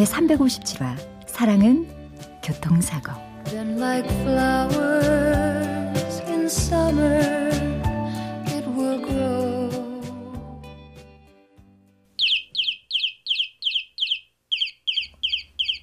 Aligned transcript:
제 0.00 0.04
357화 0.04 0.96
사랑은 1.26 1.86
교통사고 2.42 3.12
like 3.52 4.08
flowers 4.22 6.22
in 6.26 6.44
summer 6.44 7.50
it 8.46 8.66
will 8.70 8.98
grow 9.04 9.68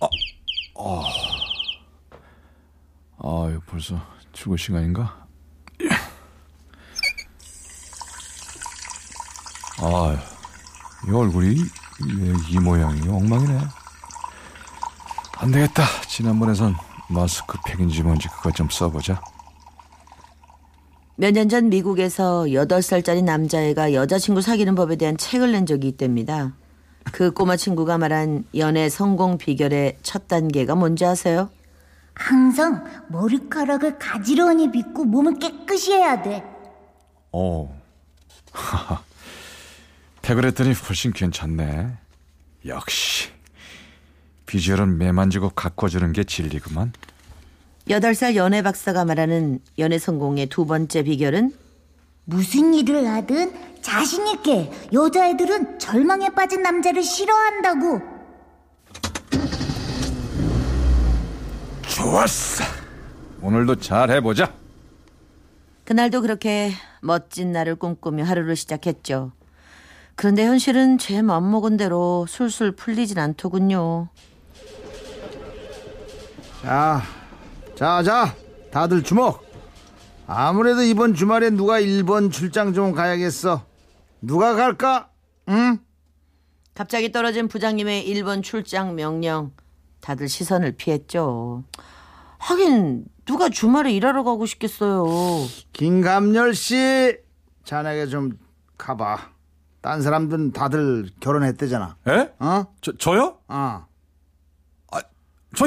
아, 0.02 0.08
아, 0.80 1.04
아, 3.20 3.60
벌써 3.68 4.02
출근 4.34 4.58
시간인가? 4.58 5.28
아, 9.80 10.18
이 11.08 11.12
얼굴이 11.12 11.54
이, 11.54 11.70
이 12.50 12.59
모양이 12.59 13.08
엉망이네. 13.08 13.77
안 15.40 15.52
되겠다. 15.52 15.84
지난번에선 16.08 16.76
마스크팩인지 17.10 18.04
뭔지 18.04 18.28
그것 18.28 18.56
좀 18.56 18.70
써보자. 18.70 19.22
몇 21.16 21.32
년 21.34 21.50
전 21.50 21.70
미국에서 21.70 22.44
8살짜리 22.44 23.24
남자애가 23.24 23.94
여자친구 23.94 24.42
사귀는 24.42 24.76
법에 24.76 24.96
대한 24.98 25.18
책을 25.18 25.52
낸 25.52 25.66
적이 25.66 25.88
있답니다. 25.90 26.54
그 27.12 27.32
꼬마 27.32 27.56
친구가 27.56 27.98
말한 27.98 28.46
연애 28.56 28.90
성공 28.90 29.38
비결의 29.38 29.98
첫 30.04 30.28
단계가 30.28 30.76
뭔지 30.76 31.06
아세요? 31.06 31.50
항상 32.14 32.84
머리카락을 33.10 33.98
가지런히 33.98 34.72
빗고 34.72 35.06
몸을 35.06 35.40
깨끗이 35.40 35.94
해야 35.94 36.22
돼. 36.22 36.44
어. 37.32 37.76
팩을 40.22 40.46
했더니 40.46 40.74
훨씬 40.74 41.14
괜찮네. 41.14 41.94
역시 42.66 43.30
비주얼은 44.52 44.98
매만지고 44.98 45.50
가꿔주는 45.52 46.12
게 46.14 46.23
진리구만. 46.23 46.94
8살 47.90 48.36
연애 48.36 48.62
박사가 48.64 49.06
말하는 49.06 49.59
연애 49.78 50.00
성공의 50.00 50.48
두 50.48 50.66
번째 50.66 51.03
비결은 51.03 51.53
무슨 52.26 52.73
일을 52.73 53.08
하든 53.08 53.53
자신 53.81 54.28
있게 54.28 54.72
여자애들은 54.92 55.80
절망에 55.80 56.30
빠진 56.30 56.62
남자를 56.64 57.03
싫어한다고. 57.03 58.02
좋았어. 61.88 62.64
오늘도 63.42 63.75
잘 63.78 64.09
해보자. 64.12 64.53
그날도 65.86 66.22
그렇게 66.22 66.72
멋진 67.02 67.53
날을 67.53 67.75
꿈꾸며 67.75 68.25
하루를 68.25 68.58
시작했죠. 68.58 69.31
그런데 70.16 70.46
현실은 70.46 70.97
제 70.97 71.22
맘먹은 71.22 71.78
대로 71.78 72.25
술술 72.28 72.74
풀리진 72.74 73.19
않더군요. 73.19 74.09
자, 76.62 77.01
자, 77.75 78.03
자, 78.03 78.35
다들 78.72 79.03
주목. 79.03 79.45
아무래도 80.25 80.81
이번 80.81 81.13
주말에 81.13 81.50
누가 81.50 81.79
일본 81.79 82.31
출장 82.31 82.73
좀 82.73 82.91
가야겠어. 82.91 83.66
누가 84.22 84.56
갈까? 84.56 85.09
응? 85.50 85.79
갑자기 86.73 87.12
떨어진 87.12 87.47
부장님의 87.47 88.07
일본 88.07 88.41
출장 88.41 88.96
명령. 88.96 89.51
다들 90.01 90.28
시선을 90.28 90.73
피했죠. 90.73 91.63
하긴 92.40 93.06
누가 93.25 93.50
주말에 93.50 93.91
일하러 93.94 94.23
가고 94.23 94.46
싶겠어요. 94.46 95.06
김감열 95.73 96.53
씨, 96.53 97.17
자네가 97.63 98.07
좀 98.07 98.38
가봐. 98.78 99.31
딴 99.81 100.01
사람들은 100.01 100.51
다들 100.51 101.09
결혼했대잖아. 101.19 101.97
에? 102.07 102.34
어? 102.40 102.66
저 102.81 102.96
저요? 102.97 103.38
어. 103.47 103.85
아, 104.91 105.01
저 105.56 105.66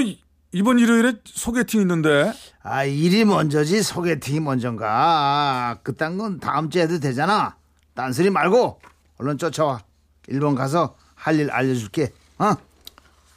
이번 0.52 0.78
일요일에 0.78 1.14
소개팅 1.24 1.80
있는데. 1.82 2.32
아, 2.62 2.84
일이 2.84 3.24
먼저지 3.24 3.82
소개팅이 3.82 4.40
먼저인가. 4.40 4.86
아, 4.88 5.76
그딴 5.82 6.18
건 6.18 6.40
다음 6.40 6.70
주에 6.70 6.82
해도 6.82 6.98
되잖아. 6.98 7.56
딴소리 7.94 8.30
말고 8.30 8.80
얼른 9.18 9.38
쫓아와. 9.38 9.80
일본 10.28 10.54
가서 10.54 10.96
할 11.14 11.38
일 11.38 11.50
알려줄게. 11.50 12.12
어? 12.38 12.54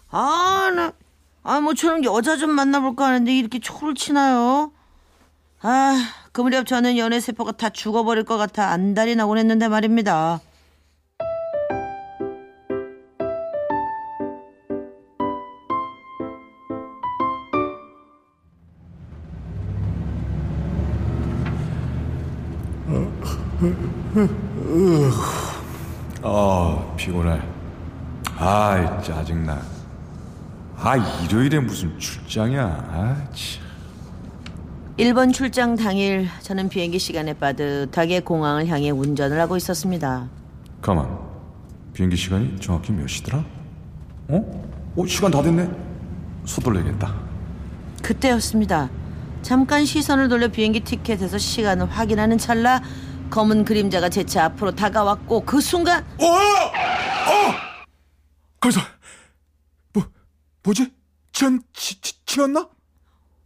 아, 0.09 0.71
나, 0.75 0.93
아, 1.43 1.59
뭐처럼 1.59 2.03
여자 2.05 2.37
좀 2.37 2.51
만나볼까 2.51 3.05
하는데 3.05 3.35
이렇게 3.35 3.59
초를 3.59 3.93
치나요? 3.93 4.71
아, 5.61 5.95
그 6.31 6.41
무렵 6.41 6.65
저는 6.65 6.97
연애 6.97 7.19
세포가 7.19 7.53
다 7.53 7.69
죽어버릴 7.69 8.23
것 8.25 8.37
같아 8.37 8.69
안달이 8.69 9.15
나곤 9.15 9.37
했는데 9.37 9.67
말입니다. 9.67 10.39
아 26.21 26.93
피곤해. 26.95 27.41
아 28.37 29.01
짜증나. 29.01 29.59
아 30.77 30.95
일요일에 31.23 31.59
무슨 31.59 31.97
출장이야. 31.97 32.63
아 32.63 33.15
참. 33.33 33.63
일본 34.97 35.31
출장 35.33 35.75
당일 35.75 36.27
저는 36.41 36.69
비행기 36.69 36.99
시간에 36.99 37.33
빠듯하게 37.33 38.19
공항을 38.19 38.67
향해 38.67 38.91
운전을 38.91 39.39
하고 39.39 39.57
있었습니다. 39.57 40.27
가만. 40.81 41.07
비행기 41.93 42.15
시간이 42.15 42.59
정확히 42.59 42.91
몇 42.91 43.07
시더라? 43.07 43.43
어? 44.27 44.63
어 44.95 45.05
시간 45.07 45.31
다 45.31 45.41
됐네. 45.41 45.69
서둘러야겠다. 46.45 47.13
그때였습니다. 48.03 48.89
잠깐 49.41 49.85
시선을 49.85 50.29
돌려 50.29 50.47
비행기 50.47 50.81
티켓에서 50.81 51.37
시간을 51.37 51.89
확인하는 51.89 52.37
찰나 52.37 52.81
검은 53.29 53.65
그림자가 53.65 54.09
제차 54.09 54.45
앞으로 54.45 54.71
다가왔고 54.75 55.41
그 55.45 55.59
순간 55.61 56.05
어! 56.19 56.25
어! 56.25 57.53
거기서 58.59 58.81
뭐 59.93 60.03
뭐지? 60.63 60.93
치연 61.31 61.61
치, 61.73 61.99
치, 62.01 62.25
치였나? 62.25 62.67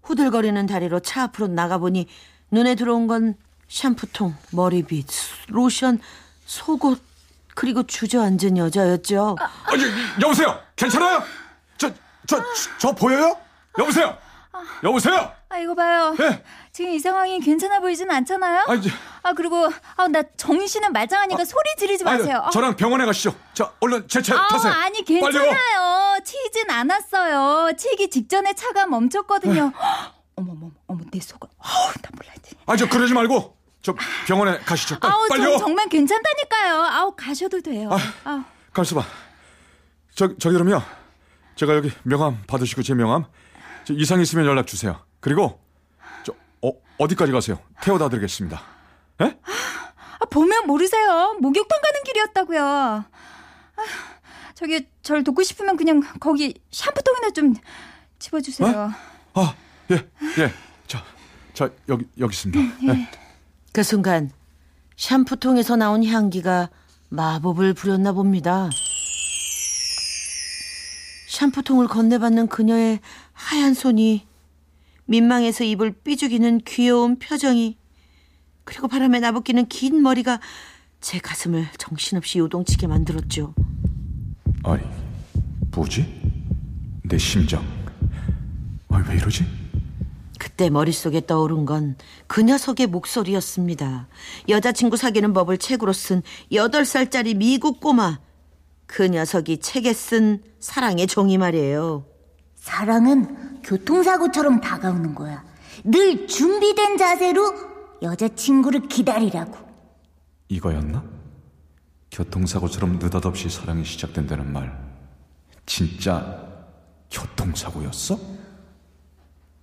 후들거리는 0.03 0.65
다리로 0.65 0.99
차 1.01 1.23
앞으로 1.23 1.47
나가보니 1.47 2.07
눈에 2.51 2.75
들어온 2.75 3.07
건 3.07 3.35
샴푸통, 3.67 4.35
머리빗, 4.51 5.07
로션, 5.49 5.99
속옷 6.45 7.01
그리고 7.55 7.83
주저앉은 7.83 8.57
여자였죠. 8.57 9.35
아, 9.39 10.21
여보세요. 10.21 10.59
괜찮아요? 10.75 11.23
저 11.77 11.89
저 12.27 12.43
저 12.77 12.91
보여요? 12.91 13.37
여보세요. 13.79 14.17
여보세요. 14.83 15.31
아 15.49 15.57
이거 15.57 15.73
봐요. 15.75 16.13
네. 16.17 16.43
지금 16.71 16.91
이 16.91 16.99
상황이 16.99 17.39
괜찮아 17.39 17.79
보이진 17.79 18.09
않잖아요. 18.11 18.65
아, 18.67 18.73
이제, 18.75 18.89
아 19.23 19.33
그리고 19.33 19.69
아 19.95 20.07
나 20.07 20.21
정신은 20.37 20.91
말짱하니까 20.93 21.41
아, 21.41 21.45
소리 21.45 21.63
지르지 21.77 22.03
마세요. 22.03 22.41
아니, 22.43 22.51
저랑 22.51 22.75
병원에 22.75 23.05
가시죠. 23.05 23.35
자, 23.53 23.71
얼른 23.79 24.07
제차 24.07 24.35
아, 24.39 24.47
타세요. 24.47 24.71
아니 24.73 25.03
빨리요. 25.03 25.21
괜찮아요. 25.31 26.19
치진 26.23 26.69
않았어요. 26.69 27.73
치기 27.77 28.09
직전에 28.09 28.53
차가 28.53 28.85
멈췄거든요. 28.87 29.71
어머 30.35 30.51
어머 30.51 30.69
어머 30.87 31.01
내 31.11 31.19
속은 31.19 31.47
어우 31.57 31.93
나 32.01 32.09
몰랐지. 32.15 32.55
아, 32.65 32.75
저 32.75 32.87
그러지 32.87 33.13
말고 33.13 33.57
저 33.81 33.95
병원에 34.27 34.57
가시죠. 34.59 34.99
빨리, 34.99 35.13
아우 35.13 35.27
빨리요. 35.29 35.51
저, 35.53 35.57
정말 35.59 35.87
괜찮다니까요. 35.89 36.81
아우 36.83 37.15
가셔도 37.15 37.61
돼요. 37.61 37.89
아, 37.91 37.97
아우. 38.29 38.43
가만있어 38.73 38.95
봐. 38.99 39.05
저, 40.13 40.27
저기 40.37 40.53
그러면 40.53 40.81
제가 41.55 41.75
여기 41.75 41.91
명함 42.03 42.43
받으시고 42.47 42.81
제 42.83 42.93
명함 42.93 43.23
저 43.23 43.29
이상 43.93 44.21
있으면 44.21 44.45
연락 44.45 44.67
주세요. 44.67 45.03
그리고 45.19 45.59
저 46.23 46.33
어, 46.61 46.71
어디까지 46.97 47.31
가세요? 47.31 47.59
태워다 47.81 48.09
드리겠습니다. 48.09 48.61
예? 49.21 49.37
아, 50.19 50.25
보면 50.25 50.67
모르세요. 50.67 51.37
목욕탕 51.39 51.81
가는 51.81 52.03
길이었다고요. 52.03 52.61
아, 52.63 53.05
저기 54.55 54.87
절 55.03 55.23
돕고 55.23 55.43
싶으면 55.43 55.77
그냥 55.77 56.01
거기 56.19 56.59
샴푸통이나 56.71 57.29
좀 57.31 57.53
집어주세요. 58.19 58.91
아, 59.33 59.55
예, 59.91 59.95
예. 60.39 60.51
자, 60.87 61.03
자 61.53 61.69
여기 61.89 62.05
여기 62.19 62.33
있습니다. 62.33 62.59
예. 62.87 63.09
그 63.71 63.83
순간 63.83 64.31
샴푸통에서 64.95 65.75
나온 65.75 66.03
향기가 66.03 66.69
마법을 67.09 67.73
부렸나 67.75 68.13
봅니다. 68.13 68.69
샴푸통을 71.27 71.87
건네받는 71.87 72.47
그녀의 72.47 72.99
하얀 73.37 73.73
손이 73.75 74.25
민망해서 75.05 75.63
입을 75.63 75.91
삐죽이는 76.03 76.61
귀여운 76.65 77.19
표정이 77.19 77.77
그리고 78.63 78.87
바람에 78.87 79.19
나부끼는 79.19 79.67
긴 79.67 80.01
머리가 80.01 80.41
제 80.99 81.19
가슴을 81.19 81.67
정신없이 81.77 82.39
요동치게 82.39 82.87
만들었죠. 82.87 83.53
아니, 84.63 84.83
뭐지? 85.71 86.05
내 87.03 87.17
심장. 87.17 87.63
아, 88.89 89.05
왜 89.07 89.15
이러지? 89.15 89.45
그때 90.39 90.69
머릿속에 90.69 91.25
떠오른 91.25 91.65
건 91.65 91.95
그 92.25 92.41
녀석의 92.41 92.87
목소리였습니다. 92.87 94.07
여자친구 94.49 94.97
사귀는 94.97 95.33
법을 95.33 95.59
책으로 95.59 95.93
쓴 95.93 96.21
8살짜리 96.51 97.37
미국 97.37 97.79
꼬마. 97.79 98.19
그 98.87 99.07
녀석이 99.07 99.59
책에 99.59 99.93
쓴 99.93 100.41
사랑의 100.59 101.07
종이 101.07 101.37
말이에요. 101.37 102.05
사랑은 102.57 103.61
교통사고처럼 103.63 104.61
다가오는 104.61 105.15
거야. 105.15 105.43
늘 105.83 106.27
준비된 106.27 106.97
자세로 106.97 107.53
여자친구를 108.01 108.81
기다리라고. 108.87 109.55
이거였나? 110.49 111.03
교통사고처럼 112.11 112.99
느닷없이 112.99 113.49
사랑이 113.49 113.83
시작된다는 113.85 114.51
말. 114.51 114.77
진짜 115.65 116.43
교통사고였어? 117.11 118.17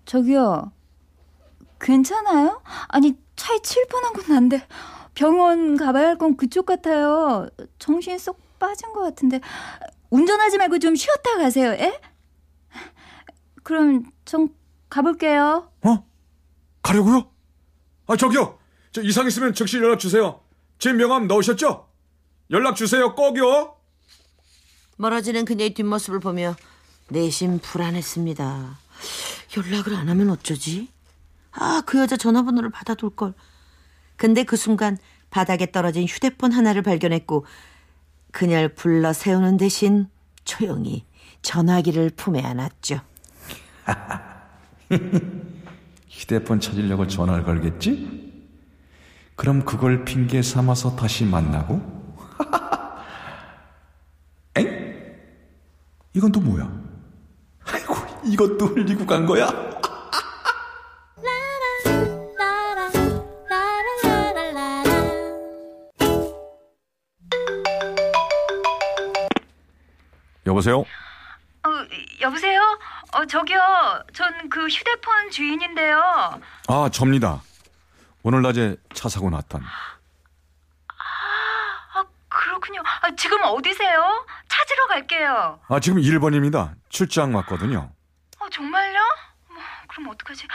저기요. 0.05 0.73
괜찮아요? 1.81 2.63
아니, 2.89 3.15
차에 3.37 3.59
칠 3.63 3.87
뻔한 3.89 4.13
건 4.13 4.25
난데 4.29 4.67
병원 5.15 5.77
가봐야 5.77 6.09
할 6.09 6.19
건 6.19 6.37
그쪽 6.37 6.67
같아요. 6.67 7.49
정신 7.79 8.19
쏙 8.19 8.39
빠진 8.59 8.93
것 8.93 9.01
같은데 9.03 9.41
운전하지 10.11 10.59
말고 10.59 10.79
좀 10.79 10.95
쉬었다 10.95 11.37
가세요. 11.39 11.73
에? 11.73 12.01
그럼 13.65 14.05
전 14.25 14.51
가볼게요. 14.89 15.73
어? 15.83 16.07
가려고요? 16.83 17.29
아, 18.07 18.17
저기요. 18.17 18.59
저 18.93 19.03
이상 19.03 19.27
있으면 19.27 19.55
즉시 19.55 19.79
연락 19.79 19.99
주세요. 19.99 20.41
제 20.79 20.93
명함 20.93 21.27
넣으셨죠? 21.27 21.89
연락 22.51 22.77
주세요. 22.77 23.15
꼭요. 23.15 23.75
멀어지는 24.99 25.45
그녀의 25.47 25.75
뒷모습을 25.75 26.21
보며 26.21 26.55
내심 27.09 27.59
불안했습니다. 27.59 28.79
연락을 29.57 29.95
안 29.95 30.09
하면 30.11 30.31
어쩌지? 30.31 30.89
아, 31.53 31.83
그 31.87 31.99
여자 31.99 32.17
전화번호를 32.17 32.71
받아둘 32.71 33.11
걸. 33.17 33.35
근데 34.17 34.45
그 34.45 34.57
순간 34.57 34.99
바닥에 35.31 35.73
떨어진 35.73 36.05
휴대폰 36.05 36.53
하나를 36.53 36.83
발견했고 36.83 37.47
그녀를 38.31 38.75
불러 38.75 39.13
세우는 39.13 39.57
대신 39.57 40.09
조용히 40.45 41.07
전화기를 41.43 42.11
품에 42.11 42.43
안았죠. 42.43 43.01
휴대폰 46.09 46.61
찾으려고 46.61 47.07
전화를 47.07 47.45
걸겠지? 47.45 48.25
그럼 49.37 49.65
그걸 49.65 50.05
핑계 50.05 50.43
삼아서 50.43 50.97
다시 50.97 51.25
만나고? 51.25 52.05
엥? 54.57 55.17
이건 56.15 56.33
또 56.33 56.41
뭐야? 56.41 56.71
아이고, 57.67 57.95
이것도 58.25 58.67
흘리고 58.67 59.07
간 59.07 59.27
거야? 59.27 59.49
여보세요? 70.47 70.85
어, 73.15 73.25
저기요. 73.27 73.61
전 74.13 74.35
그 74.51 74.67
휴대폰 74.67 75.31
주인인데요. 75.31 76.01
아, 76.69 76.89
접니다. 76.93 77.43
오늘 78.23 78.43
낮에 78.43 78.77
차 78.93 79.09
사고 79.09 79.31
났던. 79.31 79.63
아, 79.63 79.67
그렇군요. 82.29 82.83
아, 83.03 83.11
지금 83.17 83.39
어디세요? 83.43 84.27
찾으러 84.49 84.87
갈게요. 84.89 85.61
아, 85.69 85.81
지금 85.81 86.01
1번입니다. 86.01 86.75
출장 86.89 87.35
왔거든요. 87.35 87.91
어, 88.41 88.49
정말요? 88.51 88.99
뭐, 89.49 89.59
그럼 89.89 90.09
어떡하지? 90.11 90.47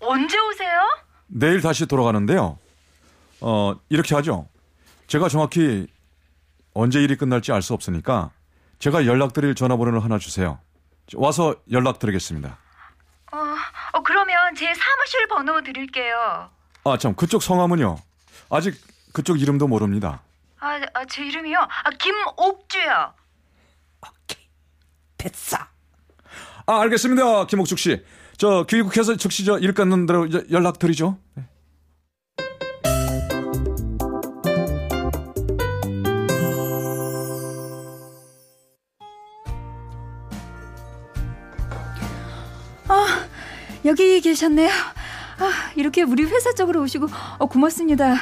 언제 0.00 0.38
오세요? 0.38 0.80
내일 1.28 1.60
다시 1.60 1.86
돌아가는데요. 1.86 2.58
어, 3.40 3.74
이렇게 3.88 4.14
하죠. 4.16 4.48
제가 5.06 5.28
정확히 5.28 5.86
언제 6.74 7.00
일이 7.02 7.16
끝날지 7.16 7.52
알 7.52 7.62
수 7.62 7.74
없으니까 7.74 8.30
제가 8.78 9.06
연락드릴 9.06 9.54
전화번호를 9.54 10.02
하나 10.02 10.18
주세요. 10.18 10.58
와서 11.16 11.54
연락드리겠습니다. 11.70 12.58
어, 13.32 13.36
어, 13.92 14.02
그러면 14.02 14.54
제 14.54 14.66
사무실 14.66 15.28
번호 15.28 15.62
드릴게요. 15.62 16.50
아, 16.84 16.98
참, 16.98 17.14
그쪽 17.14 17.42
성함은요? 17.42 17.96
아직 18.50 18.74
그쪽 19.12 19.40
이름도 19.40 19.68
모릅니다. 19.68 20.22
아, 20.60 20.80
아, 20.94 21.04
제 21.06 21.24
이름이요? 21.24 21.58
아, 21.58 21.90
김옥주요. 21.98 23.14
됐어. 25.16 25.56
아, 26.66 26.80
알겠습니다. 26.80 27.46
김옥숙 27.46 27.78
씨. 27.78 28.04
저 28.36 28.64
교육국에서 28.68 29.16
즉시 29.16 29.44
저일 29.44 29.72
끝난 29.72 30.06
대로 30.06 30.28
연락드리죠. 30.50 31.18
네. 31.34 31.44
여기 43.92 44.22
계셨네요. 44.22 44.70
아, 44.70 45.52
이렇게 45.76 46.00
우리 46.02 46.24
회사 46.24 46.50
쪽으로 46.54 46.80
오시고 46.80 47.08
어, 47.38 47.44
고맙습니다. 47.46 48.14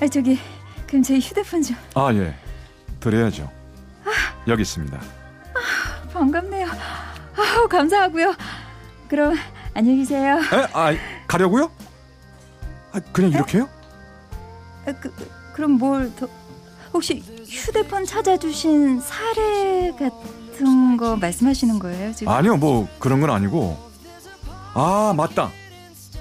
아, 0.00 0.06
저기 0.08 0.38
그럼 0.86 1.02
제 1.02 1.18
휴대폰 1.18 1.62
좀 1.62 1.76
아, 1.96 2.12
예. 2.14 2.32
드려야죠. 3.00 3.50
여기 4.46 4.62
있습니다. 4.62 5.00
반갑네요. 6.12 6.68
아, 6.68 7.66
감사하고요. 7.68 8.34
그럼 9.08 9.34
안녕히 9.74 9.98
계세요. 9.98 10.36
에? 10.38 10.66
아, 10.72 10.92
가려고요? 11.26 11.72
아, 12.92 13.00
그냥 13.12 13.32
이렇게요? 13.32 13.68
아, 14.86 14.92
그, 14.92 15.12
그럼 15.54 15.72
뭘 15.72 16.12
더 16.14 16.28
혹시 16.92 17.20
휴대폰 17.48 18.04
찾아주신 18.06 19.00
사례 19.00 19.90
같은 19.98 20.96
거 20.96 21.16
말씀하시는 21.16 21.78
거예요 21.80 22.12
지금? 22.14 22.32
아니요, 22.32 22.56
뭐 22.58 22.88
그런 23.00 23.20
건 23.20 23.30
아니고. 23.30 23.89
아, 24.74 25.12
맞다. 25.16 25.50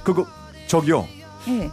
그거 0.03 0.25
저기요. 0.67 1.07
예. 1.47 1.69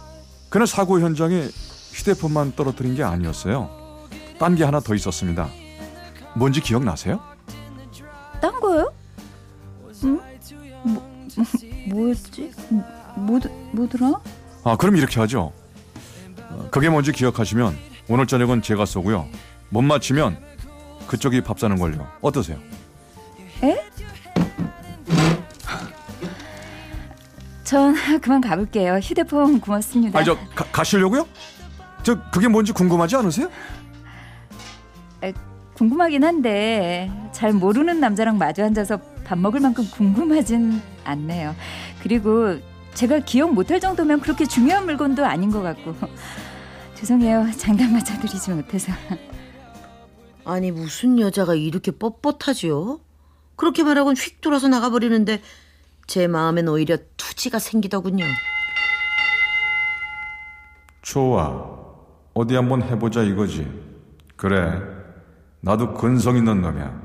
그날 0.49 0.67
사고 0.67 1.01
현장에 1.01 1.49
휴대폰만 1.93 2.55
떨어뜨린 2.57 2.95
게 2.95 3.03
아니었어요. 3.03 3.71
딴 4.39 4.55
게 4.55 4.65
하나 4.65 4.81
더 4.81 4.95
있었습니다. 4.95 5.49
뭔지 6.35 6.61
기억나세요? 6.61 7.21
딴 8.41 8.61
거요? 8.61 8.93
응? 10.05 10.21
뭐, 10.85 11.03
뭐였지? 11.89 12.53
뭐, 13.17 13.41
뭐더라? 13.73 14.21
아, 14.65 14.77
그럼 14.77 14.97
이렇게 14.97 15.19
하죠. 15.21 15.53
어, 16.51 16.69
그게 16.71 16.91
뭔지 16.91 17.13
기억하시면 17.13 17.77
오늘 18.09 18.27
저녁은 18.27 18.61
제가 18.63 18.85
쏘고요. 18.85 19.27
못 19.71 19.83
맞히면 19.83 20.39
그쪽이 21.07 21.41
밥 21.43 21.59
사는 21.59 21.77
걸요. 21.79 22.07
어떠세요? 22.21 22.59
전 27.77 27.95
그만 28.23 28.41
가볼게요. 28.41 28.95
휴대폰 28.95 29.61
고맙습니다. 29.61 30.19
아니 30.19 30.25
저 30.25 30.35
가, 30.55 30.65
가시려고요? 30.73 31.29
저 32.03 32.19
그게 32.31 32.49
뭔지 32.49 32.73
궁금하지 32.73 33.17
않으세요? 33.17 33.51
궁금하긴 35.75 36.25
한데 36.25 37.11
잘 37.33 37.53
모르는 37.53 38.01
남자랑 38.01 38.39
마주 38.39 38.65
앉아서 38.65 38.99
밥 39.27 39.39
먹을 39.39 39.61
만큼 39.61 39.87
궁금하진 39.91 40.81
않네요. 41.05 41.55
그리고 42.03 42.59
제가 42.95 43.19
기억 43.19 43.53
못할 43.53 43.79
정도면 43.79 44.23
그렇게 44.23 44.47
중요한 44.47 44.87
물건도 44.87 45.27
아닌 45.27 45.51
것 45.51 45.61
같고 45.61 45.95
죄송해요. 46.97 47.51
장단 47.59 47.93
맞춰드리지 47.93 48.53
못해서. 48.53 48.91
아니 50.47 50.71
무슨 50.71 51.19
여자가 51.19 51.55
이렇게 51.55 51.91
뻣뻣하지요? 51.91 53.01
그렇게 53.57 53.83
말하곤 53.83 54.17
휙 54.17 54.41
돌아서 54.41 54.67
나가버리는데 54.69 55.43
제 56.07 56.27
마음엔 56.27 56.69
오히려 56.69 56.97
투지가 57.17 57.59
생기더군요. 57.59 58.25
좋아. 61.03 61.77
어디 62.35 62.55
한번 62.55 62.83
해보자 62.83 63.23
이거지. 63.23 63.67
그래. 64.37 64.81
나도 65.61 65.95
근성 65.95 66.37
있는 66.37 66.61
놈이야. 66.63 67.03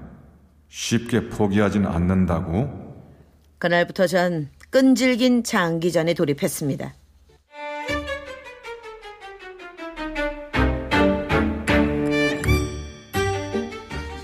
쉽게 0.70 1.30
포기하진 1.30 1.86
않는다고. 1.86 2.70
그날부터 3.58 4.08
전 4.08 4.50
끈질긴 4.70 5.44
장기전에 5.44 6.14
돌입했습니다. 6.14 6.94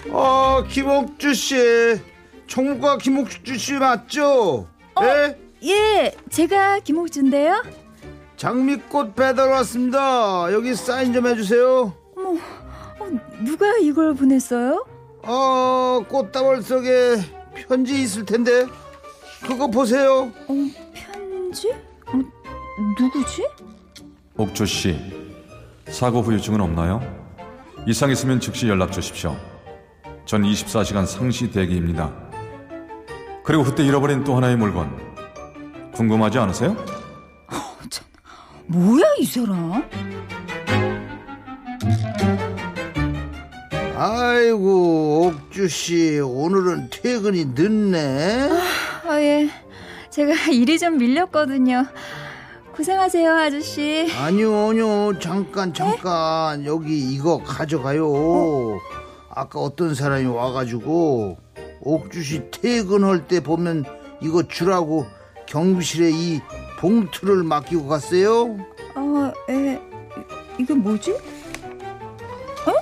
어, 0.09 0.63
김옥주 0.67 1.33
씨. 1.33 1.55
총무과 2.47 2.97
김옥주 2.97 3.57
씨 3.57 3.73
맞죠? 3.73 4.67
예? 5.01 5.37
예, 5.63 6.15
제가 6.29 6.79
김옥주인데요. 6.79 7.63
장미꽃 8.37 9.15
배달 9.15 9.49
왔습니다. 9.49 10.51
여기 10.53 10.75
사인 10.75 11.13
좀 11.13 11.27
해주세요. 11.27 11.93
어, 12.15 12.37
누가 13.43 13.77
이걸 13.77 14.13
보냈어요? 14.13 14.85
어, 15.23 16.03
꽃다발 16.07 16.61
속에 16.61 17.17
편지 17.67 18.01
있을 18.01 18.25
텐데 18.25 18.65
그거 19.45 19.67
보세요. 19.67 20.31
어, 20.47 20.53
편지? 20.93 21.71
어, 22.05 22.13
누구지? 22.99 23.47
옥조 24.37 24.65
씨, 24.65 24.95
사고 25.89 26.21
후유증은 26.21 26.61
없나요? 26.61 27.01
이상 27.87 28.11
있으면 28.11 28.39
즉시 28.39 28.67
연락 28.67 28.91
주십시오. 28.91 29.35
전 30.25 30.43
24시간 30.43 31.07
상시 31.07 31.49
대기입니다. 31.49 32.26
그리고 33.47 33.63
그때 33.63 33.81
잃어버린 33.81 34.25
또 34.25 34.35
하나의 34.35 34.57
물건 34.57 34.91
궁금하지 35.93 36.37
않으세요? 36.37 36.75
뭐야 38.67 39.05
이 39.19 39.25
사람? 39.25 39.89
아이고 43.95 45.27
옥주 45.27 45.69
씨 45.69 46.19
오늘은 46.19 46.89
퇴근이 46.91 47.45
늦네. 47.55 48.49
아 49.07 49.21
예, 49.21 49.49
제가 50.09 50.33
일이 50.51 50.77
좀 50.77 50.97
밀렸거든요. 50.97 51.85
고생하세요 52.75 53.33
아저씨. 53.33 54.11
아니요 54.19 54.67
아니요 54.71 55.17
잠깐 55.19 55.73
잠깐 55.73 56.65
여기 56.65 57.13
이거 57.13 57.41
가져가요. 57.41 58.77
아까 59.29 59.59
어떤 59.59 59.95
사람이 59.95 60.25
와가지고 60.25 61.37
옥주 61.81 62.23
씨 62.23 62.51
퇴근할 62.51 63.27
때 63.27 63.39
보면 63.39 63.85
이거 64.21 64.47
주라고 64.47 65.05
경비실에 65.47 66.09
이 66.11 66.41
봉투를 66.79 67.43
맡기고 67.43 67.87
갔어요. 67.87 68.57
아, 68.95 69.33
에, 69.49 69.79
이게 70.59 70.73
뭐지? 70.73 71.11
어? 71.11 72.73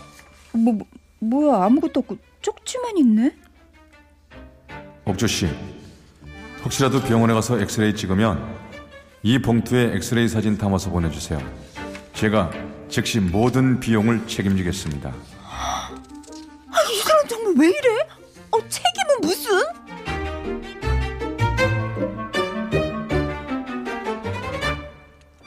뭐, 0.53 0.73
뭐 0.73 0.85
뭐야 1.19 1.63
아무것도 1.65 2.01
없고 2.01 2.17
쪽지만 2.41 2.97
있네? 2.97 3.35
옥조 5.05 5.27
씨, 5.27 5.47
혹시라도 6.63 7.01
병원에 7.01 7.33
가서 7.33 7.59
엑스레이 7.59 7.95
찍으면 7.95 8.43
이 9.21 9.39
봉투에 9.39 9.95
엑스레이 9.95 10.27
사진 10.27 10.57
담아서 10.57 10.89
보내주세요. 10.89 11.39
제가 12.13 12.51
즉시 12.89 13.19
모든 13.19 13.79
비용을 13.79 14.27
책임지겠습니다. 14.27 15.13
이 16.91 16.99
사람 16.99 17.27
정말 17.27 17.53
왜 17.57 17.67
이래? 17.69 18.14
어 18.55 18.59
책임은 18.69 19.21
무슨? 19.21 19.51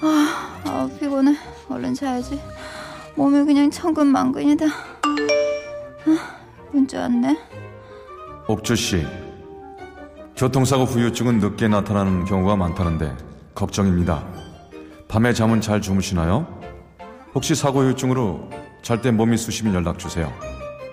아, 0.01 0.61
아 0.65 0.89
피곤해. 1.01 1.35
얼른 1.71 1.95
자야지. 1.95 2.41
몸이 3.15 3.45
그냥 3.45 3.71
천근만근이다. 3.71 4.67
아, 4.67 6.39
문자 6.71 7.01
왔네. 7.01 7.37
옥조 8.47 8.75
씨, 8.77 9.07
교통사고 10.37 10.85
후유증은 10.85 11.39
늦게 11.39 11.69
나타나는 11.69 12.25
경우가 12.27 12.57
많다는데 12.57 13.15
걱정입니다. 13.55 14.25
밤에 15.09 15.33
잠은 15.33 15.61
잘 15.61 15.81
주무시나요? 15.81 16.47
혹시 17.35 17.55
사고 17.55 17.81
후유증으로 17.81 18.51
잘 18.83 19.03
때 19.03 19.11
몸이 19.11 19.37
쑤시면 19.37 19.75
연락 19.75 19.99
주세요. 19.99 20.33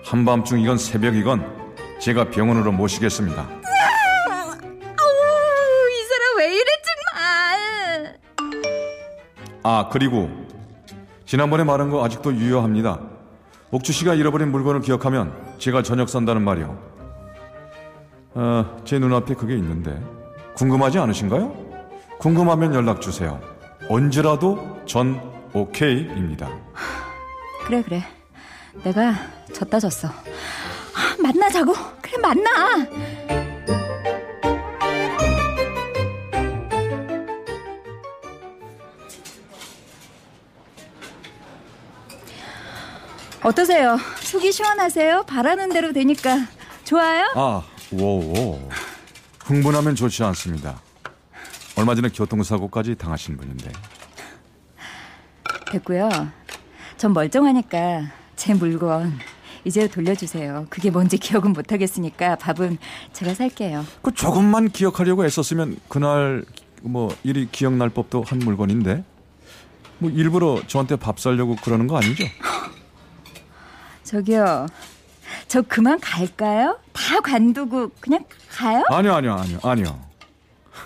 한밤중 0.04 0.60
이건 0.60 0.76
새벽이건 0.78 1.65
제가 1.98 2.30
병원으로 2.30 2.72
모시겠습니다. 2.72 3.42
아우 3.42 4.52
이 5.90 6.04
사람 6.08 6.38
왜 6.38 6.54
이래 6.54 6.64
정말. 6.86 8.18
아, 9.62 9.88
그리고 9.90 10.30
지난번에 11.24 11.64
말한 11.64 11.90
거 11.90 12.04
아직도 12.04 12.34
유효합니다. 12.34 13.00
옥주 13.72 13.92
씨가 13.92 14.14
잃어버린 14.14 14.52
물건을 14.52 14.80
기억하면 14.80 15.34
제가 15.58 15.82
저녁 15.82 16.08
산다는 16.08 16.42
말이요. 16.42 16.78
아, 18.34 18.76
제 18.84 18.98
눈앞에 18.98 19.34
그게 19.34 19.56
있는데 19.56 20.00
궁금하지 20.54 20.98
않으신가요? 20.98 21.66
궁금하면 22.18 22.74
연락 22.74 23.00
주세요. 23.00 23.40
언제라도 23.88 24.80
전 24.86 25.20
오케이입니다. 25.52 26.48
그래 27.66 27.82
그래. 27.82 28.04
내가 28.84 29.14
졌다 29.52 29.80
졌어. 29.80 30.08
아, 30.96 31.14
만나자고. 31.22 31.74
그래 32.00 32.16
만나. 32.22 32.86
어떠세요? 43.42 43.96
속이 44.20 44.50
시원하세요? 44.50 45.24
바라는 45.24 45.68
대로 45.72 45.92
되니까 45.92 46.36
좋아요? 46.84 47.26
아, 47.36 47.62
워워. 47.92 48.68
흥분하면 49.44 49.94
좋지 49.94 50.24
않습니다. 50.24 50.80
얼마 51.76 51.94
전에 51.94 52.08
교통사고까지 52.08 52.96
당하신 52.96 53.36
분인데. 53.36 53.70
됐고요. 55.70 56.08
전 56.96 57.12
멀쩡하니까 57.12 58.10
제 58.34 58.54
물건 58.54 59.18
이제 59.66 59.88
돌려주세요. 59.88 60.68
그게 60.70 60.90
뭔지 60.90 61.18
기억은 61.18 61.52
못하겠으니까 61.52 62.36
밥은 62.36 62.78
제가 63.12 63.34
살게요. 63.34 63.84
그 64.00 64.14
조금만 64.14 64.70
기억하려고 64.70 65.26
애썼으면 65.26 65.80
그날 65.88 66.44
뭐 66.82 67.12
일이 67.24 67.48
기억날 67.50 67.90
법도 67.90 68.22
한 68.22 68.38
물건인데. 68.38 69.02
뭐 69.98 70.10
일부러 70.10 70.60
저한테 70.68 70.94
밥 70.94 71.18
살려고 71.18 71.56
그러는 71.56 71.88
거 71.88 71.96
아니죠? 71.96 72.24
저기요. 74.04 74.68
저 75.48 75.62
그만 75.62 75.98
갈까요? 75.98 76.78
다 76.92 77.20
관두고 77.20 77.90
그냥 77.98 78.24
가요? 78.48 78.84
아니요, 78.88 79.14
아니요, 79.14 79.34
아니요, 79.34 79.58
아니요. 79.64 80.00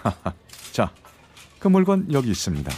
자, 0.73 0.91
그 1.59 1.69
물건 1.69 2.11
여기 2.13 2.31
있습니다. 2.31 2.73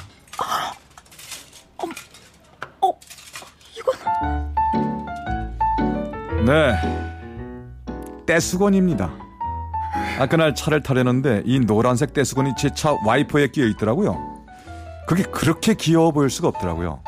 네. 6.45 6.75
떼수건입니다. 8.27 9.11
아, 10.19 10.27
그날 10.27 10.55
차를 10.55 10.83
타려는데 10.83 11.43
이 11.45 11.61
노란색 11.61 12.13
떼수건이 12.15 12.53
제 12.59 12.71
차 12.71 12.97
와이퍼에 13.05 13.49
끼어 13.49 13.67
있더라고요. 13.67 14.43
그게 15.07 15.23
그렇게 15.25 15.75
귀여워 15.75 16.11
보일 16.13 16.31
수가 16.31 16.49
없더라고요. 16.49 17.01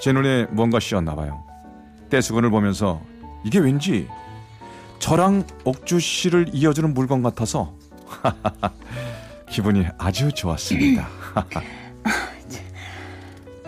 제 0.00 0.12
눈에 0.12 0.46
뭔가 0.50 0.78
씌었나 0.80 1.14
봐요. 1.14 1.44
떼수건을 2.10 2.50
보면서 2.50 3.00
이게 3.44 3.58
왠지 3.58 4.08
저랑 4.98 5.44
옥주 5.64 5.98
씨를 6.00 6.46
이어주는 6.52 6.92
물건 6.94 7.22
같아서 7.22 7.72
기분이 9.48 9.86
아주 9.98 10.30
좋았습니다. 10.32 11.08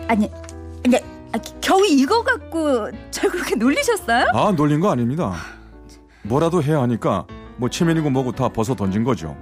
아니, 0.07 0.29
아니, 0.85 0.97
아, 1.35 1.37
겨우 1.59 1.85
이거 1.85 2.23
갖고 2.23 2.89
절 3.11 3.29
그렇게 3.29 3.55
놀리셨어요? 3.55 4.27
아, 4.33 4.53
놀린 4.55 4.79
거 4.79 4.89
아닙니다. 4.89 5.33
뭐라도 6.23 6.63
해야 6.63 6.81
하니까 6.83 7.27
뭐 7.57 7.69
체면이고 7.69 8.09
뭐고 8.09 8.31
다 8.31 8.47
벗어 8.47 8.73
던진 8.73 9.03
거죠. 9.03 9.35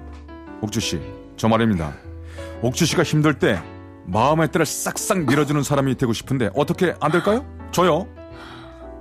옥주 0.62 0.80
씨, 0.80 1.00
저 1.38 1.48
말입니다. 1.48 1.94
옥주 2.64 2.88
씨가 2.88 3.04
힘들 3.04 3.38
때 3.38 3.62
마음의 4.08 4.52
뜰을 4.52 4.66
싹싹 4.66 5.20
밀어주는 5.26 5.62
사람이 5.62 5.96
되고 5.96 6.14
싶은데 6.14 6.50
어떻게 6.56 6.96
안 7.00 7.12
될까요? 7.12 7.46
저요. 7.72 8.08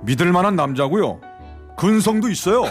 믿을 0.03 0.31
만한 0.31 0.55
남자고요. 0.55 1.19
근성도 1.75 2.29
있어요. 2.29 2.63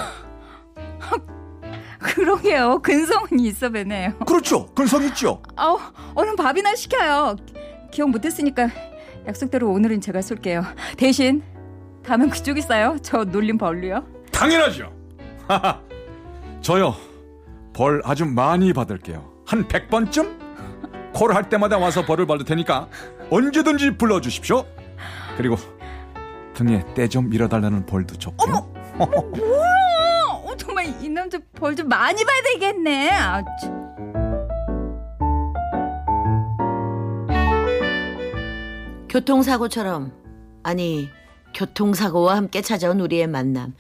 그러게요. 1.99 2.79
근성은 2.81 3.41
있어 3.41 3.71
뵈네요. 3.71 4.19
그렇죠. 4.19 4.67
근성 4.67 5.03
있죠. 5.05 5.43
아우, 5.57 5.81
얼른 6.15 6.37
밥이나 6.37 6.77
시켜요. 6.77 7.35
기억 7.91 8.11
못했으니까 8.11 8.69
약속대로 9.27 9.71
오늘은 9.71 10.01
제가 10.01 10.21
쏠게요. 10.23 10.65
대신 10.97 11.43
다음엔 12.05 12.31
그쪽이 12.31 12.61
싸요. 12.63 12.97
저 13.03 13.25
놀림 13.25 13.57
벌로요. 13.59 14.05
당연하죠. 14.33 14.93
저요. 16.61 16.95
벌 17.73 18.03
아주 18.05 18.27
많이 18.27 18.73
받을게요. 18.73 19.31
한 19.47 19.67
100번쯤? 19.69 20.43
콜 21.15 21.35
할 21.35 21.49
때마다 21.49 21.79
와서 21.79 22.05
벌을 22.05 22.27
받을 22.27 22.45
테니까 22.45 22.89
언제든지 23.31 23.97
불러주십시오. 23.99 24.65
그리고 25.37 25.57
등에 26.55 26.83
때 26.95 27.07
좀 27.09 27.29
밀어달라는 27.31 27.87
벌도 27.87 28.17
좋고. 28.19 28.45
어머! 28.45 28.69
어, 28.99 30.57
정말 30.57 30.87
이 31.03 31.09
남자 31.09 31.39
벌 31.55 31.75
좀 31.77 31.89
많이 31.89 32.23
되겠네. 32.55 33.11
아, 33.11 33.43
참. 33.63 33.82
교통사고처럼 39.13 40.11
아니 40.63 41.11
교통사고와 41.53 42.35
함께 42.35 42.63
찾아온 42.63 42.99
우리의 42.99 43.27
만남 43.27 43.75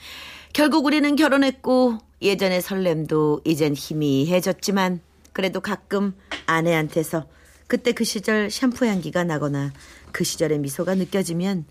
결국 0.52 0.84
우리는 0.84 1.16
결혼했고 1.16 1.96
예전의 2.20 2.60
설렘도 2.60 3.40
이젠 3.46 3.72
희미해졌지만 3.74 5.00
그래도 5.32 5.62
가끔 5.62 6.12
아내한테서 6.44 7.24
그때 7.66 7.92
그 7.92 8.04
시절 8.04 8.50
샴푸 8.50 8.84
향기가 8.84 9.24
나거나 9.24 9.72
그 10.12 10.22
시절의 10.22 10.58
미소가 10.58 10.96
느껴지면 10.96 11.64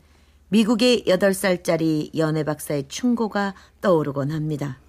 미국의 0.49 1.03
8살짜리 1.05 2.17
연애 2.17 2.43
박사의 2.43 2.87
충고가 2.87 3.53
떠오르곤 3.79 4.31
합니다. 4.31 4.79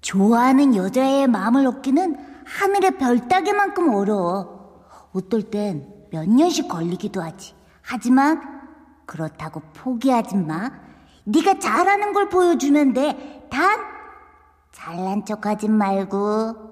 좋아하는 0.00 0.76
여자의 0.76 1.26
마음을 1.26 1.66
얻기는 1.66 2.16
하늘의 2.44 2.98
별 2.98 3.26
따기만큼 3.26 3.92
어려워. 3.92 5.10
어떨 5.12 5.42
땐 5.42 5.88
몇 6.12 6.28
년씩 6.28 6.68
걸리기도 6.68 7.20
하지. 7.20 7.56
하지만 7.86 8.42
그렇다고 9.06 9.60
포기하지 9.72 10.36
마. 10.36 10.70
네가 11.24 11.58
잘하는 11.60 12.12
걸 12.12 12.28
보여주면 12.28 12.92
돼. 12.92 13.46
단 13.50 13.80
잘난 14.72 15.24
척하지 15.24 15.68
말고 15.68 16.65